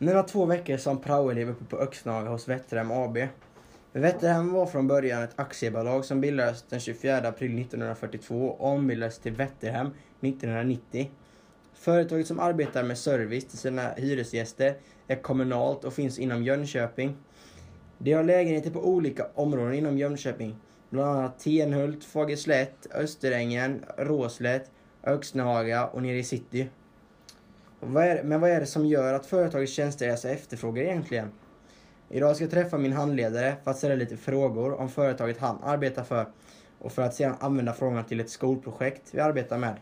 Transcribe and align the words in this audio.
Mina 0.00 0.22
två 0.22 0.44
veckor 0.44 0.76
som 0.76 1.00
praoelev 1.00 1.50
uppe 1.50 1.64
på 1.64 1.76
Öxnaga 1.76 2.30
hos 2.30 2.48
Vätterhem 2.48 2.90
AB. 2.90 3.18
Vätterhem 3.92 4.52
var 4.52 4.66
från 4.66 4.86
början 4.88 5.22
ett 5.22 5.38
aktiebolag 5.38 6.04
som 6.04 6.20
bildades 6.20 6.62
den 6.62 6.80
24 6.80 7.16
april 7.16 7.58
1942 7.58 8.46
och 8.46 8.72
ombildades 8.72 9.18
till 9.18 9.32
Vätterhem 9.32 9.86
1990. 10.20 11.10
Företaget 11.74 12.26
som 12.26 12.40
arbetar 12.40 12.82
med 12.82 12.98
service 12.98 13.44
till 13.44 13.58
sina 13.58 13.90
hyresgäster 13.96 14.76
är 15.06 15.16
kommunalt 15.16 15.84
och 15.84 15.92
finns 15.92 16.18
inom 16.18 16.42
Jönköping. 16.42 17.16
De 17.98 18.12
har 18.12 18.24
lägenheter 18.24 18.70
på 18.70 18.88
olika 18.88 19.26
områden 19.34 19.74
inom 19.74 19.98
Jönköping. 19.98 20.56
Bland 20.90 21.18
annat 21.18 21.38
Tenhult, 21.38 22.04
Fagerslätt, 22.04 22.86
Österängen, 22.94 23.84
Råslätt, 23.96 24.70
Öxnehaga 25.04 25.86
och 25.86 26.02
nere 26.02 26.18
i 26.18 26.24
city. 26.24 26.68
Vad 27.80 28.04
är, 28.04 28.22
men 28.22 28.40
vad 28.40 28.50
är 28.50 28.60
det 28.60 28.66
som 28.66 28.86
gör 28.86 29.14
att 29.14 29.26
företagets 29.26 29.72
tjänster 29.72 30.08
är 30.08 30.16
så 30.16 30.28
efterfrågade 30.28 30.88
egentligen? 30.88 31.30
Idag 32.08 32.36
ska 32.36 32.44
jag 32.44 32.50
träffa 32.50 32.78
min 32.78 32.92
handledare 32.92 33.56
för 33.64 33.70
att 33.70 33.78
ställa 33.78 33.94
lite 33.94 34.16
frågor 34.16 34.80
om 34.80 34.88
företaget 34.88 35.38
han 35.38 35.58
arbetar 35.62 36.04
för 36.04 36.26
och 36.78 36.92
för 36.92 37.02
att 37.02 37.14
sedan 37.14 37.34
använda 37.40 37.72
frågorna 37.72 38.02
till 38.02 38.20
ett 38.20 38.30
skolprojekt 38.30 39.02
vi 39.12 39.20
arbetar 39.20 39.58
med. 39.58 39.76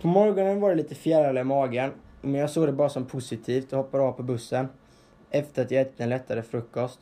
På 0.00 0.06
morgonen 0.06 0.60
var 0.60 0.70
det 0.70 0.76
lite 0.76 0.94
fjärilar 0.94 1.40
i 1.40 1.44
magen, 1.44 1.90
men 2.20 2.34
jag 2.34 2.50
såg 2.50 2.66
det 2.66 2.72
bara 2.72 2.88
som 2.88 3.06
positivt 3.06 3.72
och 3.72 3.78
hoppade 3.78 4.04
av 4.04 4.12
på 4.12 4.22
bussen 4.22 4.68
efter 5.30 5.64
att 5.64 5.70
jag 5.70 5.80
ätit 5.80 6.00
en 6.00 6.08
lättare 6.08 6.42
frukost. 6.42 7.00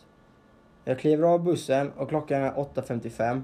Jag 0.85 0.99
kliver 0.99 1.29
av 1.29 1.45
bussen 1.45 1.91
och 1.97 2.09
klockan 2.09 2.43
är 2.43 2.53
8.55. 2.53 3.43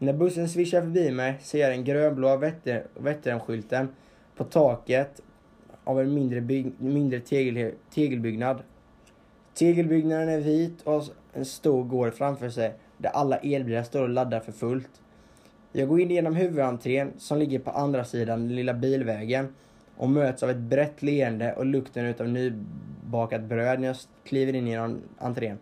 När 0.00 0.12
bussen 0.12 0.48
svischar 0.48 0.80
förbi 0.80 1.10
mig 1.10 1.38
ser 1.42 1.58
jag 1.58 1.70
den 1.70 1.84
grönblå 1.84 2.36
Vätternskylten 2.94 3.88
på 4.36 4.44
taket 4.44 5.20
av 5.84 6.00
en 6.00 6.14
mindre, 6.14 6.40
mindre 6.78 7.20
tegel, 7.20 7.72
tegelbyggnad. 7.94 8.62
Tegelbyggnaden 9.54 10.28
är 10.28 10.40
vit 10.40 10.82
och 10.82 10.92
har 10.92 11.04
en 11.32 11.44
stor 11.44 11.84
gård 11.84 12.14
framför 12.14 12.50
sig 12.50 12.74
där 12.98 13.10
alla 13.10 13.36
elbilar 13.36 13.82
står 13.82 14.02
och 14.02 14.08
laddar 14.08 14.40
för 14.40 14.52
fullt. 14.52 14.90
Jag 15.72 15.88
går 15.88 16.00
in 16.00 16.10
genom 16.10 16.34
huvudentrén 16.34 17.12
som 17.18 17.38
ligger 17.38 17.58
på 17.58 17.70
andra 17.70 18.04
sidan 18.04 18.40
den 18.40 18.56
lilla 18.56 18.74
bilvägen 18.74 19.54
och 19.96 20.08
möts 20.08 20.42
av 20.42 20.50
ett 20.50 20.56
brett 20.56 21.02
leende 21.02 21.52
och 21.52 21.66
lukten 21.66 22.06
utav 22.06 22.28
nybakat 22.28 23.42
bröd 23.42 23.80
när 23.80 23.88
jag 23.88 23.96
kliver 24.24 24.54
in 24.54 24.66
genom 24.66 24.98
entrén. 25.18 25.58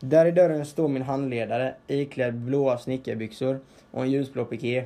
Där 0.00 0.26
i 0.26 0.30
dörren 0.30 0.66
står 0.66 0.88
min 0.88 1.02
handledare 1.02 1.74
iklädd 1.86 2.34
blåa 2.34 2.78
snickarbyxor 2.78 3.60
och 3.90 4.02
en 4.02 4.10
ljusblå 4.10 4.44
piké. 4.44 4.84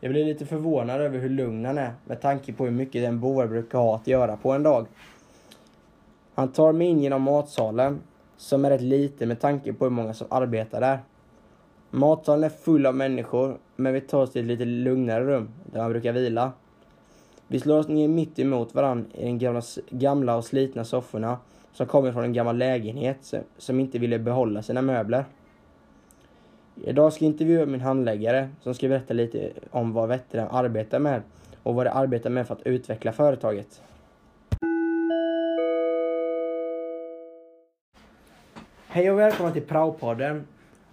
Jag 0.00 0.10
blir 0.10 0.24
lite 0.24 0.46
förvånad 0.46 1.00
över 1.00 1.18
hur 1.18 1.28
lugn 1.28 1.64
han 1.64 1.78
är 1.78 1.92
med 2.04 2.20
tanke 2.20 2.52
på 2.52 2.64
hur 2.64 2.70
mycket 2.70 3.02
den 3.02 3.20
boar 3.20 3.46
brukar 3.46 3.78
ha 3.78 3.96
att 3.96 4.06
göra 4.06 4.36
på 4.36 4.52
en 4.52 4.62
dag. 4.62 4.86
Han 6.34 6.52
tar 6.52 6.72
mig 6.72 6.86
in 6.86 7.00
genom 7.00 7.22
matsalen 7.22 8.00
som 8.36 8.64
är 8.64 8.70
rätt 8.70 8.80
liten 8.80 9.28
med 9.28 9.40
tanke 9.40 9.72
på 9.72 9.84
hur 9.84 9.90
många 9.90 10.14
som 10.14 10.26
arbetar 10.30 10.80
där. 10.80 10.98
Matsalen 11.90 12.44
är 12.44 12.48
full 12.48 12.86
av 12.86 12.94
människor 12.94 13.58
men 13.76 13.92
vi 13.94 14.00
tar 14.00 14.22
oss 14.22 14.32
till 14.32 14.40
ett 14.40 14.46
lite 14.46 14.64
lugnare 14.64 15.24
rum 15.24 15.48
där 15.72 15.80
man 15.80 15.90
brukar 15.90 16.12
vila. 16.12 16.52
Vi 17.46 17.60
slår 17.60 17.78
oss 17.78 17.88
ner 17.88 18.08
mitt 18.08 18.38
emot 18.38 18.74
varandra 18.74 19.10
i 19.14 19.24
de 19.24 19.38
gamla, 19.38 19.62
gamla 19.90 20.36
och 20.36 20.44
slitna 20.44 20.84
sofforna 20.84 21.38
som 21.72 21.86
kommer 21.86 22.12
från 22.12 22.24
en 22.24 22.32
gammal 22.32 22.56
lägenhet 22.56 23.34
som 23.58 23.80
inte 23.80 23.98
ville 23.98 24.18
behålla 24.18 24.62
sina 24.62 24.82
möbler. 24.82 25.24
Idag 26.84 27.12
ska 27.12 27.24
jag 27.24 27.32
intervjua 27.32 27.66
min 27.66 27.80
handläggare 27.80 28.50
som 28.60 28.74
ska 28.74 28.88
berätta 28.88 29.14
lite 29.14 29.52
om 29.70 29.92
vad 29.92 30.08
Vättern 30.08 30.48
arbetar 30.50 30.98
med 30.98 31.22
och 31.62 31.74
vad 31.74 31.86
de 31.86 31.90
arbetar 31.90 32.30
med 32.30 32.46
för 32.46 32.54
att 32.54 32.66
utveckla 32.66 33.12
företaget. 33.12 33.82
Hej 38.86 39.10
och 39.10 39.18
välkomna 39.18 39.52
till 39.52 39.62
Praopodden. 39.62 40.46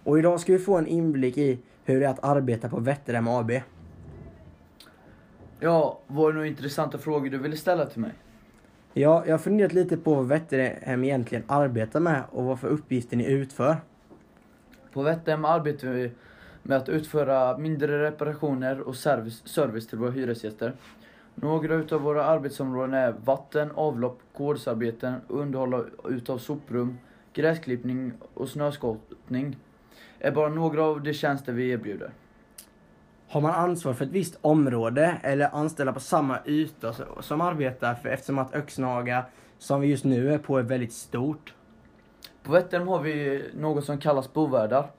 Och 0.03 0.19
idag 0.19 0.39
ska 0.39 0.53
vi 0.53 0.59
få 0.59 0.77
en 0.77 0.87
inblick 0.87 1.37
i 1.37 1.59
hur 1.85 1.99
det 1.99 2.05
är 2.05 2.09
att 2.09 2.23
arbeta 2.23 2.69
på 2.69 2.79
Vätterhem 2.79 3.27
AB. 3.27 3.51
Ja, 5.59 5.99
var 6.07 6.27
det 6.27 6.33
några 6.33 6.47
intressanta 6.47 6.97
frågor 6.97 7.29
du 7.29 7.37
ville 7.37 7.57
ställa 7.57 7.85
till 7.85 8.01
mig? 8.01 8.11
Ja, 8.93 9.23
jag 9.25 9.33
har 9.33 9.39
funderat 9.39 9.73
lite 9.73 9.97
på 9.97 10.15
vad 10.15 10.27
Vätterhem 10.27 11.03
egentligen 11.03 11.43
arbetar 11.47 11.99
med 11.99 12.23
och 12.31 12.43
vad 12.43 12.59
för 12.59 12.67
uppgifter 12.67 13.17
ni 13.17 13.25
utför. 13.25 13.77
På 14.93 15.01
Vätterhem 15.01 15.45
arbetar 15.45 15.87
vi 15.87 16.11
med 16.63 16.77
att 16.77 16.89
utföra 16.89 17.57
mindre 17.57 18.03
reparationer 18.03 18.79
och 18.79 18.95
service, 18.95 19.47
service 19.47 19.87
till 19.87 19.97
våra 19.97 20.11
hyresgäster. 20.11 20.73
Några 21.35 21.75
utav 21.75 22.01
våra 22.01 22.23
arbetsområden 22.23 22.93
är 22.93 23.15
vatten, 23.25 23.71
avlopp, 23.71 24.19
gårdsarbeten, 24.33 25.15
underhåll 25.27 25.85
utav 26.09 26.37
soprum, 26.37 26.97
gräsklippning 27.33 28.13
och 28.33 28.49
snöskottning. 28.49 29.57
är 30.19 30.31
bara 30.31 30.49
några 30.49 30.83
av 30.83 31.03
de 31.03 31.13
tjänster 31.13 31.53
vi 31.53 31.69
erbjuder. 31.69 32.11
Har 33.31 33.41
man 33.41 33.51
ansvar 33.51 33.93
för 33.93 34.05
ett 34.05 34.11
visst 34.11 34.37
område 34.41 35.17
eller 35.23 35.55
anställda 35.55 35.93
på 35.93 35.99
samma 35.99 36.39
yta 36.45 36.93
som 37.19 37.41
arbetar 37.41 37.95
för, 37.95 38.09
eftersom 38.09 38.39
att 38.39 38.55
Öxnaga, 38.55 39.25
som 39.57 39.81
vi 39.81 39.87
just 39.87 40.03
nu 40.03 40.33
är 40.33 40.37
på, 40.37 40.57
är 40.57 40.63
väldigt 40.63 40.93
stort? 40.93 41.53
På 42.43 42.51
Vättern 42.51 42.87
har 42.87 42.99
vi 42.99 43.43
något 43.53 43.85
som 43.85 43.97
kallas 43.97 44.33
bovärdar. 44.33 44.91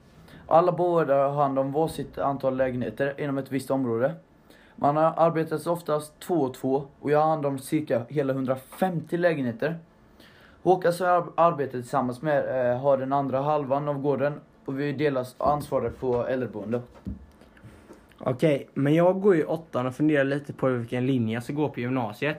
Alla 0.46 0.72
bovärdar 0.72 1.28
har 1.28 1.42
hand 1.42 1.58
om 1.58 1.72
varsitt 1.72 2.18
antal 2.18 2.56
lägenheter 2.56 3.20
inom 3.20 3.38
ett 3.38 3.52
visst 3.52 3.70
område. 3.70 4.14
Man 4.76 4.98
arbetar 4.98 5.68
oftast 5.68 6.20
två 6.20 6.34
och 6.34 6.54
två 6.54 6.84
och 7.00 7.10
jag 7.10 7.20
har 7.20 7.28
hand 7.28 7.47
om 7.47 7.58
cirka 7.58 8.02
hela 8.08 8.32
150 8.32 9.16
lägenheter. 9.16 9.78
Håkan 10.62 10.92
som 10.92 11.06
jag 11.06 11.32
arbetar 11.36 11.72
tillsammans 11.72 12.22
med 12.22 12.70
eh, 12.70 12.80
har 12.80 12.97
den 12.97 13.12
andra 13.12 13.41
halvan 13.41 13.88
av 13.88 13.98
gården 13.98 14.41
och 14.64 14.80
vi 14.80 14.92
delar 14.92 15.26
ansvaret 15.38 16.00
på 16.00 16.26
äldreboende. 16.26 16.82
Okej, 18.22 18.69
men 18.75 18.94
jag 18.94 19.20
går 19.20 19.36
ju 19.36 19.44
åttan 19.44 19.86
och 19.86 19.94
funderar 19.94 20.25
lite 20.25 20.53
på 20.53 20.69
vilken 20.69 21.06
linje 21.06 21.34
jag 21.34 21.42
ska 21.42 21.53
gå 21.53 21.69
på 21.69 21.81
gymnasiet. 21.81 22.36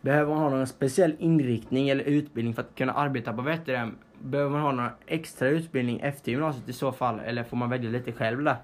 Behöver 0.00 0.34
man 0.34 0.42
ha 0.42 0.50
någon 0.50 0.66
speciell 0.66 1.16
inriktning 1.18 1.88
eller 1.88 2.04
utbildning 2.04 2.54
för 2.54 2.62
att 2.62 2.74
kunna 2.74 2.92
arbeta 2.92 3.32
på 3.32 3.42
Vätterhem? 3.42 3.96
Behöver 4.18 4.50
man 4.50 4.60
ha 4.60 4.72
någon 4.72 4.90
extra 5.06 5.48
utbildning 5.48 6.00
efter 6.00 6.32
gymnasiet 6.32 6.68
i 6.68 6.72
så 6.72 6.92
fall, 6.92 7.20
eller 7.20 7.44
får 7.44 7.56
man 7.56 7.70
välja 7.70 7.90
lite 7.90 8.12
själv 8.12 8.44
där? 8.44 8.56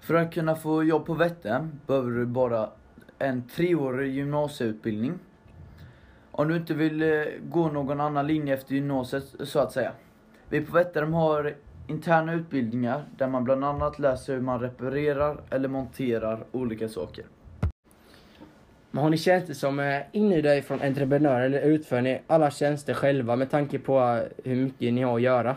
För 0.00 0.14
att 0.14 0.34
kunna 0.34 0.54
få 0.54 0.84
jobb 0.84 1.06
på 1.06 1.14
Vätterhem 1.14 1.80
behöver 1.86 2.10
du 2.10 2.26
bara 2.26 2.70
en 3.18 3.48
treårig 3.48 4.14
gymnasieutbildning. 4.14 5.18
Om 6.30 6.48
du 6.48 6.56
inte 6.56 6.74
vill 6.74 7.02
eh, 7.02 7.24
gå 7.42 7.68
någon 7.68 8.00
annan 8.00 8.26
linje 8.26 8.54
efter 8.54 8.74
gymnasiet, 8.74 9.34
så 9.40 9.58
att 9.58 9.72
säga. 9.72 9.92
Vi 10.48 10.60
på 10.60 10.72
Vätterhem 10.72 11.12
har 11.12 11.54
interna 11.86 12.34
utbildningar 12.34 13.04
där 13.16 13.28
man 13.28 13.44
bland 13.44 13.64
annat 13.64 13.98
läser 13.98 14.34
hur 14.34 14.40
man 14.40 14.60
reparerar 14.60 15.40
eller 15.50 15.68
monterar 15.68 16.44
olika 16.52 16.88
saker. 16.88 17.24
Men 18.90 19.02
har 19.02 19.10
ni 19.10 19.18
tjänster 19.18 19.54
som 19.54 19.78
är 19.78 20.08
inhyrda 20.12 20.62
från 20.62 20.82
entreprenörer 20.82 21.44
eller 21.44 21.60
utför 21.60 22.00
ni 22.00 22.20
alla 22.26 22.50
tjänster 22.50 22.94
själva 22.94 23.36
med 23.36 23.50
tanke 23.50 23.78
på 23.78 24.20
hur 24.44 24.56
mycket 24.56 24.92
ni 24.92 25.02
har 25.02 25.16
att 25.16 25.22
göra? 25.22 25.56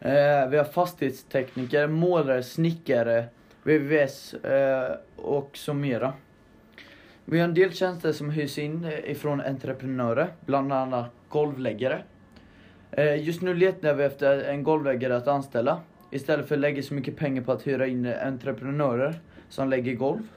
Eh, 0.00 0.48
vi 0.48 0.56
har 0.56 0.64
fastighetstekniker, 0.64 1.86
målare, 1.86 2.42
snickare, 2.42 3.24
VVS 3.62 4.34
eh, 4.34 4.96
och 5.16 5.50
så 5.54 5.74
mera. 5.74 6.12
Vi 7.24 7.38
har 7.38 7.44
en 7.48 7.54
del 7.54 7.72
tjänster 7.72 8.12
som 8.12 8.30
hyrs 8.30 8.58
in 8.58 8.84
ifrån 9.04 9.40
entreprenörer, 9.40 10.28
bland 10.46 10.72
annat 10.72 11.10
golvläggare. 11.28 12.02
Eh, 12.98 13.24
just 13.24 13.42
nu 13.42 13.54
letar 13.54 13.94
vi 13.94 14.04
efter 14.04 14.38
en 14.44 14.62
golvläggare 14.62 15.16
att 15.16 15.28
anställa. 15.28 15.80
Istället 16.10 16.48
för 16.48 16.54
att 16.54 16.60
lägga 16.60 16.82
så 16.82 16.94
mycket 16.94 17.16
pengar 17.16 17.42
på 17.42 17.52
att 17.52 17.66
hyra 17.66 17.86
in 17.86 18.06
entreprenörer 18.06 19.20
som 19.48 19.68
lägger 19.68 19.94
golv. 19.94 20.28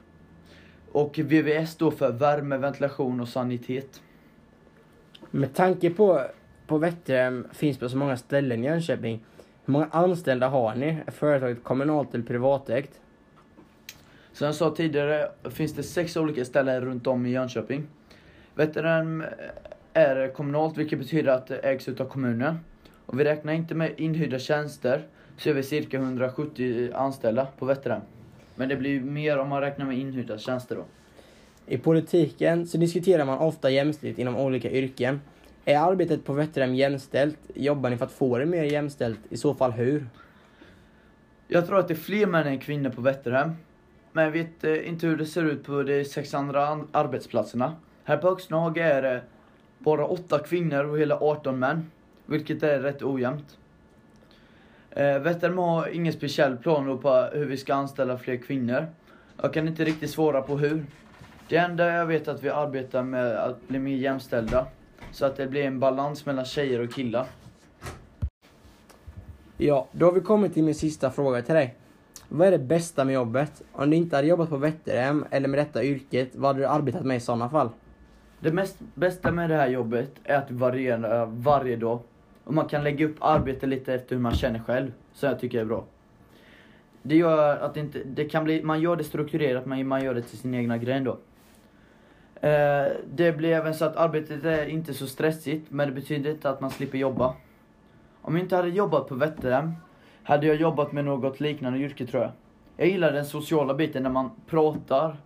Och 0.91 1.19
VVS 1.19 1.71
står 1.71 1.91
för 1.91 2.11
värme, 2.11 2.57
ventilation 2.57 3.19
och 3.19 3.27
sanitet. 3.27 4.01
Med 5.31 5.55
tanke 5.55 5.89
på, 5.89 6.21
på 6.67 6.77
Vätterhem 6.77 7.47
finns 7.51 7.77
på 7.77 7.89
så 7.89 7.97
många 7.97 8.17
ställen 8.17 8.63
i 8.63 8.67
Jönköping. 8.67 9.25
Hur 9.65 9.71
många 9.71 9.87
anställda 9.91 10.47
har 10.47 10.75
ni? 10.75 10.97
Är 11.05 11.11
företaget 11.11 11.63
kommunalt 11.63 12.13
eller 12.13 12.25
privatägt? 12.25 12.99
Som 14.33 14.45
jag 14.45 14.55
sa 14.55 14.75
tidigare 14.75 15.31
finns 15.49 15.73
det 15.73 15.83
sex 15.83 16.17
olika 16.17 16.45
ställen 16.45 16.81
runt 16.81 17.07
om 17.07 17.25
i 17.25 17.29
Jönköping. 17.29 17.87
Vätterhem 18.55 19.23
är 19.93 20.27
kommunalt, 20.33 20.77
vilket 20.77 20.99
betyder 20.99 21.31
att 21.31 21.47
det 21.47 21.57
ägs 21.57 21.87
utav 21.89 22.05
kommunen. 22.05 22.59
Och 23.05 23.19
vi 23.19 23.23
räknar 23.23 23.53
inte 23.53 23.75
med 23.75 23.91
inhyrda 23.97 24.39
tjänster, 24.39 25.01
så 25.37 25.49
är 25.49 25.53
vi 25.53 25.63
cirka 25.63 25.97
170 25.97 26.91
anställda 26.93 27.47
på 27.59 27.65
Vätterhem. 27.65 28.01
Men 28.55 28.69
det 28.69 28.75
blir 28.75 29.01
mer 29.01 29.37
om 29.37 29.49
man 29.49 29.61
räknar 29.61 29.85
med 29.85 29.97
inhyrda 29.97 30.37
tjänster 30.37 30.75
då. 30.75 30.83
I 31.65 31.77
politiken 31.77 32.67
så 32.67 32.77
diskuterar 32.77 33.25
man 33.25 33.37
ofta 33.37 33.69
jämställdhet 33.69 34.19
inom 34.19 34.35
olika 34.37 34.71
yrken. 34.71 35.21
Är 35.65 35.77
arbetet 35.79 36.25
på 36.25 36.33
Vätterhem 36.33 36.75
jämställt? 36.75 37.37
Jobbar 37.55 37.89
ni 37.89 37.97
för 37.97 38.05
att 38.05 38.11
få 38.11 38.37
det 38.37 38.45
mer 38.45 38.63
jämställt? 38.63 39.19
I 39.29 39.37
så 39.37 39.53
fall 39.53 39.71
hur? 39.71 40.05
Jag 41.47 41.67
tror 41.67 41.79
att 41.79 41.87
det 41.87 41.93
är 41.93 41.95
fler 41.95 42.25
män 42.25 42.47
än 42.47 42.59
kvinnor 42.59 42.89
på 42.89 43.01
Vätterhem. 43.01 43.51
men 44.11 44.23
jag 44.23 44.31
vet 44.31 44.63
eh, 44.63 44.89
inte 44.89 45.07
hur 45.07 45.17
det 45.17 45.25
ser 45.25 45.43
ut 45.45 45.63
på 45.63 45.83
de 45.83 46.05
sex 46.05 46.33
andra 46.33 46.67
an- 46.67 46.87
arbetsplatserna. 46.91 47.75
Här 48.03 48.17
på 48.17 48.27
Öxnehag 48.29 48.77
är 48.77 49.01
det 49.01 49.21
bara 49.79 50.05
8 50.05 50.39
kvinnor 50.39 50.85
och 50.85 50.99
hela 50.99 51.19
18 51.19 51.59
män, 51.59 51.91
vilket 52.25 52.63
är 52.63 52.79
rätt 52.79 53.03
ojämnt. 53.03 53.57
Eh, 54.91 55.19
Vätterhem 55.19 55.57
har 55.57 55.87
ingen 55.87 56.13
speciell 56.13 56.57
plan 56.57 56.97
på 56.97 57.29
hur 57.33 57.45
vi 57.45 57.57
ska 57.57 57.73
anställa 57.73 58.17
fler 58.17 58.37
kvinnor. 58.37 58.87
Jag 59.41 59.53
kan 59.53 59.67
inte 59.67 59.85
riktigt 59.85 60.09
svara 60.09 60.41
på 60.41 60.57
hur. 60.57 60.85
Det 61.47 61.57
enda 61.57 61.93
jag 61.93 62.05
vet 62.05 62.27
är 62.27 62.31
att 62.31 62.43
vi 62.43 62.49
arbetar 62.49 63.03
med 63.03 63.37
att 63.37 63.67
bli 63.67 63.79
mer 63.79 63.95
jämställda. 63.95 64.67
Så 65.11 65.25
att 65.25 65.37
det 65.37 65.47
blir 65.47 65.63
en 65.63 65.79
balans 65.79 66.25
mellan 66.25 66.45
tjejer 66.45 66.79
och 66.79 66.93
killar. 66.93 67.25
Ja, 69.57 69.87
då 69.91 70.05
har 70.05 70.13
vi 70.13 70.21
kommit 70.21 70.53
till 70.53 70.63
min 70.63 70.75
sista 70.75 71.11
fråga 71.11 71.41
till 71.41 71.55
dig. 71.55 71.75
Vad 72.27 72.47
är 72.47 72.51
det 72.51 72.59
bästa 72.59 73.05
med 73.05 73.13
jobbet? 73.13 73.61
Om 73.71 73.89
du 73.89 73.97
inte 73.97 74.15
hade 74.15 74.27
jobbat 74.27 74.49
på 74.49 74.57
Vätterhem 74.57 75.25
eller 75.31 75.47
med 75.47 75.59
detta 75.59 75.83
yrket, 75.83 76.29
vad 76.35 76.47
hade 76.47 76.59
du 76.59 76.67
arbetat 76.67 77.05
med 77.05 77.17
i 77.17 77.19
sådana 77.19 77.49
fall? 77.49 77.69
Det 78.39 78.51
mest 78.51 78.77
bästa 78.93 79.31
med 79.31 79.49
det 79.49 79.55
här 79.55 79.67
jobbet 79.67 80.11
är 80.23 80.37
att 80.37 80.47
det 80.47 80.53
varierar 80.53 81.21
eh, 81.21 81.29
varje 81.31 81.75
dag. 81.75 81.99
Och 82.43 82.53
man 82.53 82.67
kan 82.67 82.83
lägga 82.83 83.05
upp 83.05 83.15
arbetet 83.19 83.69
lite 83.69 83.93
efter 83.93 84.15
hur 84.15 84.21
man 84.21 84.35
känner 84.35 84.59
själv. 84.59 84.91
Så 85.13 85.25
jag 85.25 85.39
tycker 85.39 85.61
är 85.61 85.65
bra. 85.65 85.83
Det 87.01 87.15
gör 87.15 87.57
att 87.57 87.73
det 87.73 87.79
inte, 87.79 88.03
det 88.05 88.25
kan 88.25 88.43
bli, 88.43 88.63
man 88.63 88.81
gör 88.81 88.95
det 88.95 89.03
strukturerat, 89.03 89.65
men 89.65 89.87
man 89.87 90.03
gör 90.03 90.13
det 90.13 90.21
till 90.21 90.37
sin 90.37 90.53
egna 90.53 90.77
grej 90.77 90.99
då. 90.99 91.17
Eh, 92.47 92.87
det 93.13 93.37
blir 93.37 93.49
även 93.49 93.73
så 93.73 93.85
att 93.85 93.95
arbetet 93.95 94.43
är 94.43 94.65
inte 94.65 94.93
så 94.93 95.07
stressigt, 95.07 95.71
men 95.71 95.87
det 95.87 95.93
betyder 95.93 96.31
inte 96.31 96.49
att 96.49 96.61
man 96.61 96.69
slipper 96.69 96.97
jobba. 96.97 97.35
Om 98.21 98.35
jag 98.35 98.45
inte 98.45 98.55
hade 98.55 98.69
jobbat 98.69 99.07
på 99.07 99.15
Vättern, 99.15 99.75
hade 100.23 100.47
jag 100.47 100.55
jobbat 100.55 100.91
med 100.91 101.05
något 101.05 101.39
liknande 101.39 101.79
yrke 101.79 102.05
tror 102.05 102.23
jag. 102.23 102.31
Jag 102.77 102.87
gillar 102.87 103.11
den 103.11 103.25
sociala 103.25 103.73
biten 103.73 104.03
när 104.03 104.09
man 104.09 104.31
pratar, 104.47 105.17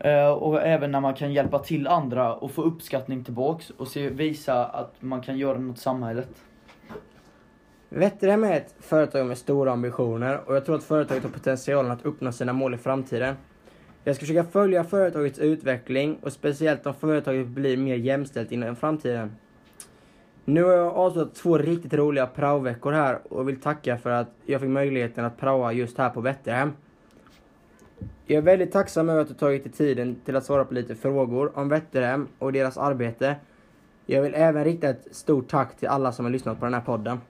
Eh, 0.00 0.28
och 0.28 0.62
även 0.62 0.90
när 0.90 1.00
man 1.00 1.14
kan 1.14 1.32
hjälpa 1.32 1.58
till 1.58 1.86
andra 1.86 2.34
och 2.34 2.50
få 2.50 2.62
uppskattning 2.62 3.24
tillbaks 3.24 3.70
och 3.70 3.88
se, 3.88 4.08
visa 4.08 4.64
att 4.64 4.94
man 5.00 5.20
kan 5.20 5.38
göra 5.38 5.58
något 5.58 5.76
i 5.76 5.80
samhället. 5.80 6.28
Vätterhem 7.88 8.44
är 8.44 8.52
ett 8.52 8.74
företag 8.80 9.26
med 9.26 9.38
stora 9.38 9.72
ambitioner 9.72 10.40
och 10.46 10.56
jag 10.56 10.64
tror 10.64 10.76
att 10.76 10.84
företaget 10.84 11.22
har 11.22 11.30
potentialen 11.30 11.90
att 11.90 12.04
uppnå 12.04 12.32
sina 12.32 12.52
mål 12.52 12.74
i 12.74 12.78
framtiden. 12.78 13.34
Jag 14.04 14.16
ska 14.16 14.20
försöka 14.20 14.44
följa 14.44 14.84
företagets 14.84 15.38
utveckling 15.38 16.18
och 16.22 16.32
speciellt 16.32 16.86
om 16.86 16.94
företaget 16.94 17.46
blir 17.46 17.76
mer 17.76 17.96
jämställt 17.96 18.52
inom 18.52 18.76
framtiden. 18.76 19.36
Nu 20.44 20.62
har 20.62 20.72
jag 20.72 20.94
avslutat 20.94 21.34
två 21.34 21.58
riktigt 21.58 21.94
roliga 21.94 22.26
praoveckor 22.26 22.92
här 22.92 23.18
och 23.28 23.48
vill 23.48 23.60
tacka 23.60 23.98
för 23.98 24.10
att 24.10 24.30
jag 24.46 24.60
fick 24.60 24.70
möjligheten 24.70 25.24
att 25.24 25.38
praoa 25.40 25.72
just 25.72 25.98
här 25.98 26.10
på 26.10 26.20
Vätterhem. 26.20 26.72
Jag 28.30 28.38
är 28.38 28.42
väldigt 28.42 28.72
tacksam 28.72 29.08
över 29.08 29.20
att 29.20 29.28
du 29.28 29.34
tagit 29.34 29.64
dig 29.64 29.72
tiden 29.72 30.16
till 30.24 30.36
att 30.36 30.44
svara 30.44 30.64
på 30.64 30.74
lite 30.74 30.94
frågor 30.94 31.58
om 31.58 31.68
Vätterhem 31.68 32.28
och 32.38 32.52
deras 32.52 32.78
arbete. 32.78 33.36
Jag 34.06 34.22
vill 34.22 34.34
även 34.34 34.64
rikta 34.64 34.88
ett 34.88 35.08
stort 35.10 35.50
tack 35.50 35.76
till 35.76 35.88
alla 35.88 36.12
som 36.12 36.24
har 36.24 36.32
lyssnat 36.32 36.58
på 36.58 36.64
den 36.64 36.74
här 36.74 36.80
podden. 36.80 37.20